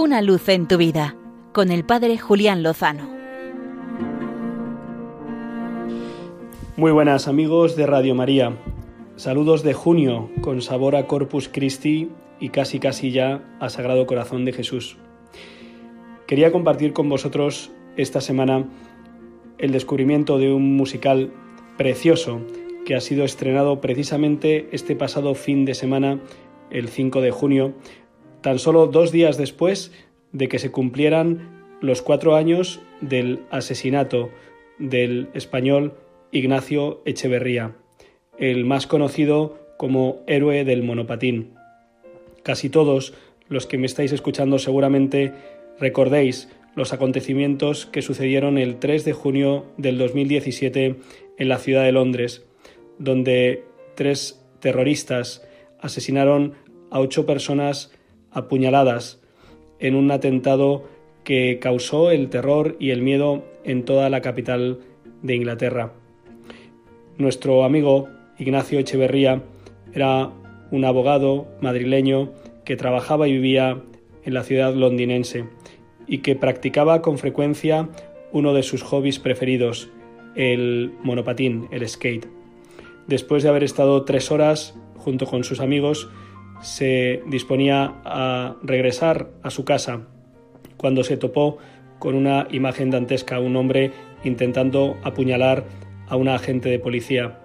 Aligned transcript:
Una 0.00 0.22
luz 0.22 0.48
en 0.48 0.68
tu 0.68 0.76
vida 0.76 1.16
con 1.52 1.72
el 1.72 1.84
Padre 1.84 2.18
Julián 2.18 2.62
Lozano. 2.62 3.10
Muy 6.76 6.92
buenas 6.92 7.26
amigos 7.26 7.74
de 7.74 7.84
Radio 7.84 8.14
María. 8.14 8.56
Saludos 9.16 9.64
de 9.64 9.74
junio 9.74 10.30
con 10.40 10.62
sabor 10.62 10.94
a 10.94 11.08
Corpus 11.08 11.48
Christi 11.48 12.12
y 12.38 12.50
casi 12.50 12.78
casi 12.78 13.10
ya 13.10 13.42
a 13.58 13.70
Sagrado 13.70 14.06
Corazón 14.06 14.44
de 14.44 14.52
Jesús. 14.52 14.98
Quería 16.28 16.52
compartir 16.52 16.92
con 16.92 17.08
vosotros 17.08 17.72
esta 17.96 18.20
semana 18.20 18.68
el 19.58 19.72
descubrimiento 19.72 20.38
de 20.38 20.52
un 20.52 20.76
musical 20.76 21.32
precioso 21.76 22.40
que 22.86 22.94
ha 22.94 23.00
sido 23.00 23.24
estrenado 23.24 23.80
precisamente 23.80 24.68
este 24.70 24.94
pasado 24.94 25.34
fin 25.34 25.64
de 25.64 25.74
semana, 25.74 26.20
el 26.70 26.86
5 26.86 27.20
de 27.20 27.32
junio, 27.32 27.74
tan 28.40 28.58
solo 28.58 28.86
dos 28.86 29.12
días 29.12 29.36
después 29.36 29.92
de 30.32 30.48
que 30.48 30.58
se 30.58 30.70
cumplieran 30.70 31.58
los 31.80 32.02
cuatro 32.02 32.34
años 32.34 32.80
del 33.00 33.40
asesinato 33.50 34.30
del 34.78 35.28
español 35.34 35.94
Ignacio 36.32 37.02
Echeverría, 37.04 37.76
el 38.38 38.64
más 38.64 38.86
conocido 38.86 39.58
como 39.76 40.22
héroe 40.26 40.64
del 40.64 40.82
monopatín. 40.82 41.54
Casi 42.42 42.68
todos 42.68 43.14
los 43.48 43.66
que 43.66 43.78
me 43.78 43.86
estáis 43.86 44.12
escuchando 44.12 44.58
seguramente 44.58 45.32
recordéis 45.78 46.48
los 46.74 46.92
acontecimientos 46.92 47.86
que 47.86 48.02
sucedieron 48.02 48.58
el 48.58 48.78
3 48.78 49.04
de 49.04 49.12
junio 49.12 49.66
del 49.76 49.98
2017 49.98 50.96
en 51.38 51.48
la 51.48 51.58
ciudad 51.58 51.84
de 51.84 51.92
Londres, 51.92 52.44
donde 52.98 53.64
tres 53.94 54.44
terroristas 54.60 55.46
asesinaron 55.80 56.54
a 56.90 57.00
ocho 57.00 57.26
personas 57.26 57.92
apuñaladas 58.38 59.20
en 59.78 59.94
un 59.94 60.10
atentado 60.10 60.84
que 61.24 61.58
causó 61.60 62.10
el 62.10 62.30
terror 62.30 62.76
y 62.78 62.90
el 62.90 63.02
miedo 63.02 63.44
en 63.64 63.84
toda 63.84 64.08
la 64.08 64.22
capital 64.22 64.80
de 65.22 65.34
Inglaterra. 65.34 65.92
Nuestro 67.18 67.64
amigo 67.64 68.08
Ignacio 68.38 68.78
Echeverría 68.78 69.42
era 69.92 70.30
un 70.70 70.84
abogado 70.84 71.48
madrileño 71.60 72.32
que 72.64 72.76
trabajaba 72.76 73.28
y 73.28 73.32
vivía 73.32 73.82
en 74.24 74.34
la 74.34 74.42
ciudad 74.42 74.74
londinense 74.74 75.44
y 76.06 76.18
que 76.18 76.36
practicaba 76.36 77.02
con 77.02 77.18
frecuencia 77.18 77.88
uno 78.32 78.54
de 78.54 78.62
sus 78.62 78.82
hobbies 78.82 79.18
preferidos, 79.18 79.90
el 80.34 80.92
monopatín, 81.02 81.68
el 81.70 81.86
skate. 81.88 82.26
Después 83.06 83.42
de 83.42 83.48
haber 83.48 83.64
estado 83.64 84.04
tres 84.04 84.30
horas 84.30 84.78
junto 84.96 85.26
con 85.26 85.44
sus 85.44 85.60
amigos, 85.60 86.10
se 86.60 87.22
disponía 87.26 88.00
a 88.04 88.56
regresar 88.62 89.30
a 89.42 89.50
su 89.50 89.64
casa 89.64 90.08
cuando 90.76 91.04
se 91.04 91.16
topó 91.16 91.58
con 91.98 92.14
una 92.14 92.46
imagen 92.50 92.90
dantesca, 92.90 93.40
un 93.40 93.56
hombre 93.56 93.92
intentando 94.24 94.96
apuñalar 95.02 95.64
a 96.08 96.16
un 96.16 96.28
agente 96.28 96.68
de 96.68 96.78
policía. 96.78 97.40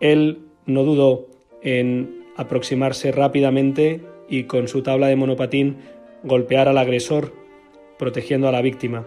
Él 0.00 0.46
no 0.66 0.82
dudó 0.82 1.28
en 1.62 2.24
aproximarse 2.36 3.12
rápidamente 3.12 4.00
y 4.28 4.44
con 4.44 4.68
su 4.68 4.82
tabla 4.82 5.08
de 5.08 5.16
monopatín 5.16 5.76
golpear 6.22 6.68
al 6.68 6.78
agresor, 6.78 7.34
protegiendo 7.98 8.48
a 8.48 8.52
la 8.52 8.62
víctima. 8.62 9.06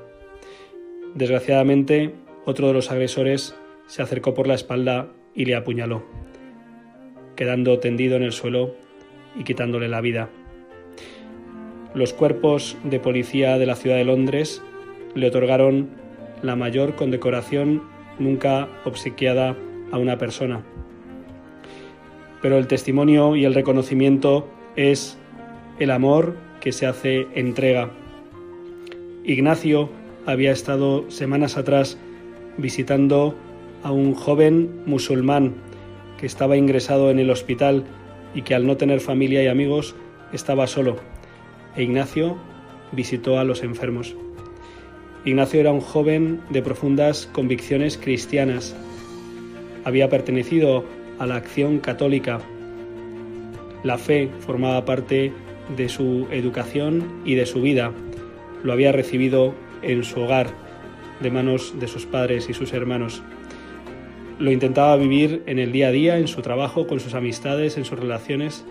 Desgraciadamente, 1.15 2.13
otro 2.45 2.67
de 2.67 2.73
los 2.73 2.91
agresores 2.91 3.55
se 3.87 4.01
acercó 4.01 4.33
por 4.33 4.47
la 4.47 4.55
espalda 4.55 5.09
y 5.33 5.45
le 5.45 5.55
apuñaló, 5.55 6.03
quedando 7.35 7.79
tendido 7.79 8.15
en 8.15 8.23
el 8.23 8.31
suelo 8.31 8.75
y 9.35 9.43
quitándole 9.43 9.87
la 9.87 10.01
vida. 10.01 10.29
Los 11.93 12.13
cuerpos 12.13 12.77
de 12.83 12.99
policía 12.99 13.57
de 13.57 13.65
la 13.65 13.75
ciudad 13.75 13.97
de 13.97 14.05
Londres 14.05 14.61
le 15.13 15.27
otorgaron 15.27 15.89
la 16.41 16.55
mayor 16.55 16.95
condecoración 16.95 17.83
nunca 18.19 18.67
obsequiada 18.83 19.55
a 19.91 19.97
una 19.97 20.17
persona. 20.17 20.63
Pero 22.41 22.57
el 22.57 22.67
testimonio 22.67 23.35
y 23.35 23.45
el 23.45 23.53
reconocimiento 23.53 24.47
es 24.75 25.17
el 25.79 25.91
amor 25.91 26.35
que 26.61 26.71
se 26.71 26.85
hace 26.85 27.27
entrega. 27.35 27.91
Ignacio 29.23 29.89
había 30.25 30.51
estado 30.51 31.09
semanas 31.09 31.57
atrás 31.57 31.97
visitando 32.57 33.35
a 33.83 33.91
un 33.91 34.13
joven 34.13 34.81
musulmán 34.85 35.53
que 36.19 36.25
estaba 36.25 36.57
ingresado 36.57 37.11
en 37.11 37.19
el 37.19 37.29
hospital 37.29 37.85
y 38.33 38.41
que 38.41 38.55
al 38.55 38.65
no 38.65 38.77
tener 38.77 38.99
familia 38.99 39.43
y 39.43 39.47
amigos 39.47 39.95
estaba 40.31 40.67
solo. 40.67 40.97
E 41.75 41.83
Ignacio 41.83 42.37
visitó 42.91 43.39
a 43.39 43.43
los 43.43 43.63
enfermos. 43.63 44.15
Ignacio 45.25 45.59
era 45.59 45.71
un 45.71 45.81
joven 45.81 46.41
de 46.49 46.61
profundas 46.61 47.29
convicciones 47.31 47.97
cristianas. 47.97 48.75
Había 49.85 50.09
pertenecido 50.09 50.83
a 51.19 51.25
la 51.25 51.35
acción 51.35 51.79
católica. 51.79 52.39
La 53.83 53.97
fe 53.97 54.29
formaba 54.39 54.85
parte 54.85 55.31
de 55.75 55.89
su 55.89 56.27
educación 56.31 57.21
y 57.25 57.35
de 57.35 57.45
su 57.45 57.61
vida. 57.61 57.91
Lo 58.63 58.73
había 58.73 58.91
recibido 58.91 59.53
en 59.81 60.03
su 60.03 60.21
hogar, 60.21 60.47
de 61.21 61.31
manos 61.31 61.73
de 61.79 61.87
sus 61.87 62.05
padres 62.05 62.49
y 62.49 62.53
sus 62.53 62.73
hermanos. 62.73 63.21
Lo 64.39 64.51
intentaba 64.51 64.95
vivir 64.97 65.43
en 65.45 65.59
el 65.59 65.71
día 65.71 65.87
a 65.87 65.91
día, 65.91 66.17
en 66.17 66.27
su 66.27 66.41
trabajo, 66.41 66.87
con 66.87 66.99
sus 66.99 67.13
amistades, 67.13 67.77
en 67.77 67.85
sus 67.85 67.99
relaciones, 67.99 68.65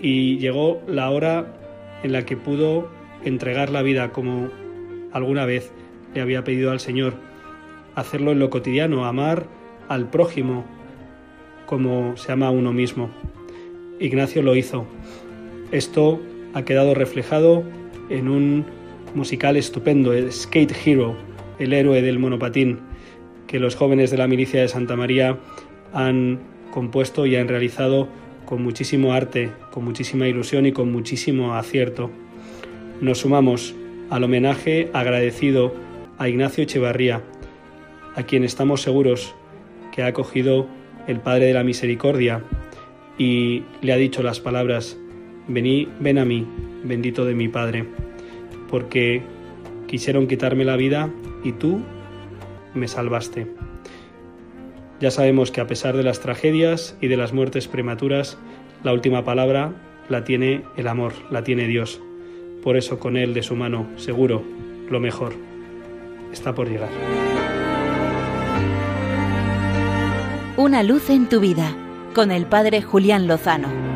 y 0.00 0.38
llegó 0.38 0.82
la 0.86 1.10
hora 1.10 1.54
en 2.02 2.12
la 2.12 2.24
que 2.24 2.36
pudo 2.36 2.88
entregar 3.24 3.70
la 3.70 3.82
vida 3.82 4.12
como 4.12 4.48
alguna 5.12 5.44
vez 5.44 5.72
le 6.14 6.20
había 6.20 6.44
pedido 6.44 6.70
al 6.70 6.80
Señor, 6.80 7.14
hacerlo 7.94 8.32
en 8.32 8.38
lo 8.38 8.50
cotidiano, 8.50 9.04
amar 9.04 9.46
al 9.88 10.08
prójimo 10.08 10.64
como 11.66 12.16
se 12.16 12.32
ama 12.32 12.48
a 12.48 12.50
uno 12.50 12.72
mismo. 12.72 13.10
Ignacio 14.00 14.42
lo 14.42 14.56
hizo. 14.56 14.86
Esto 15.70 16.20
ha 16.54 16.64
quedado 16.64 16.94
reflejado 16.94 17.62
en 18.08 18.28
un 18.28 18.64
musical 19.14 19.56
estupendo, 19.56 20.12
el 20.12 20.32
Skate 20.32 20.74
Hero, 20.84 21.16
el 21.58 21.72
héroe 21.72 22.02
del 22.02 22.18
monopatín, 22.18 22.80
que 23.50 23.58
los 23.58 23.74
jóvenes 23.74 24.12
de 24.12 24.16
la 24.16 24.28
milicia 24.28 24.60
de 24.60 24.68
Santa 24.68 24.94
María 24.94 25.36
han 25.92 26.38
compuesto 26.70 27.26
y 27.26 27.34
han 27.34 27.48
realizado 27.48 28.06
con 28.44 28.62
muchísimo 28.62 29.12
arte, 29.12 29.50
con 29.72 29.84
muchísima 29.84 30.28
ilusión 30.28 30.66
y 30.66 30.72
con 30.72 30.92
muchísimo 30.92 31.56
acierto. 31.56 32.12
Nos 33.00 33.18
sumamos 33.18 33.74
al 34.08 34.22
homenaje 34.22 34.88
agradecido 34.92 35.74
a 36.16 36.28
Ignacio 36.28 36.62
Echevarría, 36.62 37.22
a 38.14 38.22
quien 38.22 38.44
estamos 38.44 38.82
seguros 38.82 39.34
que 39.90 40.04
ha 40.04 40.06
acogido 40.06 40.68
el 41.08 41.18
Padre 41.18 41.46
de 41.46 41.54
la 41.54 41.64
Misericordia 41.64 42.44
y 43.18 43.64
le 43.82 43.92
ha 43.92 43.96
dicho 43.96 44.22
las 44.22 44.38
palabras, 44.38 44.96
Vení, 45.48 45.88
ven 45.98 46.18
a 46.18 46.24
mí, 46.24 46.46
bendito 46.84 47.24
de 47.24 47.34
mi 47.34 47.48
Padre, 47.48 47.84
porque 48.70 49.22
quisieron 49.88 50.28
quitarme 50.28 50.64
la 50.64 50.76
vida 50.76 51.10
y 51.42 51.50
tú 51.50 51.80
me 52.74 52.88
salvaste. 52.88 53.46
Ya 55.00 55.10
sabemos 55.10 55.50
que 55.50 55.60
a 55.60 55.66
pesar 55.66 55.96
de 55.96 56.02
las 56.02 56.20
tragedias 56.20 56.96
y 57.00 57.08
de 57.08 57.16
las 57.16 57.32
muertes 57.32 57.68
prematuras, 57.68 58.38
la 58.84 58.92
última 58.92 59.24
palabra 59.24 59.72
la 60.08 60.24
tiene 60.24 60.62
el 60.76 60.88
amor, 60.88 61.12
la 61.30 61.42
tiene 61.42 61.66
Dios. 61.66 62.00
Por 62.62 62.76
eso 62.76 62.98
con 62.98 63.16
Él 63.16 63.32
de 63.32 63.42
su 63.42 63.56
mano, 63.56 63.86
seguro, 63.96 64.42
lo 64.90 65.00
mejor 65.00 65.32
está 66.32 66.54
por 66.54 66.68
llegar. 66.68 66.90
Una 70.56 70.82
luz 70.82 71.08
en 71.08 71.28
tu 71.28 71.40
vida, 71.40 71.74
con 72.14 72.30
el 72.30 72.44
Padre 72.44 72.82
Julián 72.82 73.26
Lozano. 73.26 73.89